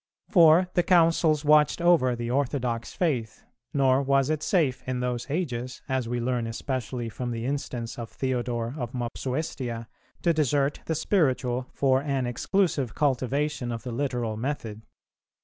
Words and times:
For 0.31 0.67
the 0.73 0.81
Councils 0.81 1.45
watched 1.45 1.79
over 1.79 2.15
the 2.15 2.31
orthodox 2.31 2.91
faith; 2.91 3.43
nor 3.71 4.01
was 4.01 4.31
it 4.31 4.41
safe 4.41 4.81
in 4.87 4.99
those 4.99 5.29
ages, 5.29 5.83
as 5.87 6.09
we 6.09 6.19
learn 6.19 6.47
especially 6.47 7.07
from 7.07 7.29
the 7.29 7.45
instance 7.45 7.99
of 7.99 8.09
Theodore 8.09 8.73
of 8.79 8.93
Mopsuestia, 8.93 9.85
to 10.23 10.33
desert 10.33 10.79
the 10.87 10.95
spiritual 10.95 11.67
for 11.75 12.01
an 12.01 12.25
exclusive 12.25 12.95
cultivation 12.95 13.71
of 13.71 13.83
the 13.83 13.91
literal 13.91 14.37
method. 14.37 14.81